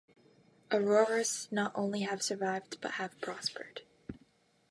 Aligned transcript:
Aroras 0.71 1.47
not 1.51 1.71
only 1.75 1.99
have 2.01 2.23
survived 2.23 2.81
but 2.81 2.93
have 2.93 3.21
prospered. 3.21 3.83